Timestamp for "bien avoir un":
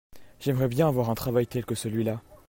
0.67-1.13